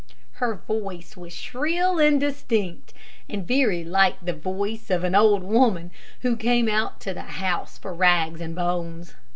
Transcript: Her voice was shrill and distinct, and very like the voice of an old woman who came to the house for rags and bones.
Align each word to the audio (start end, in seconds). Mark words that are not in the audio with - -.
Her 0.41 0.55
voice 0.55 1.15
was 1.15 1.31
shrill 1.31 1.99
and 1.99 2.19
distinct, 2.19 2.91
and 3.29 3.47
very 3.47 3.83
like 3.83 4.15
the 4.19 4.33
voice 4.33 4.89
of 4.89 5.03
an 5.03 5.13
old 5.13 5.43
woman 5.43 5.91
who 6.21 6.35
came 6.35 6.65
to 6.65 7.13
the 7.13 7.21
house 7.21 7.77
for 7.77 7.93
rags 7.93 8.41
and 8.41 8.55
bones. 8.55 9.13